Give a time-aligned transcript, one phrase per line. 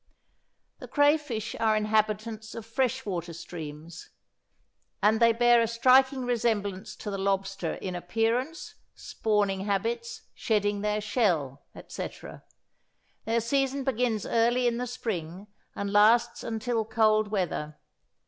[0.79, 4.09] The crayfish are inhabitants of fresh water streams;
[4.99, 11.01] and they bear a striking resemblance to the lobster in appearance, spawning habits, shedding their
[11.01, 12.41] shell, etc.
[13.25, 15.45] Their season begins early in the spring,
[15.75, 17.77] and lasts until cold weather.